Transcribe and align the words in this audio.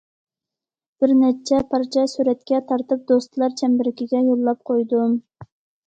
بىر 1.03 1.13
نەچچە 1.19 1.59
پارچە 1.75 2.07
سۈرەتكە 2.15 2.63
تارتىپ 2.73 3.07
دوستلار 3.15 3.57
چەمبىرىكىگە 3.63 4.27
يوللاپ 4.33 4.69
قويدۇم. 4.73 5.21